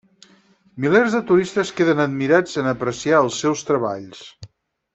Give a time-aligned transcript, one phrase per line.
[0.85, 4.25] Milers de turistes queden admirats en apreciar els seus treballs.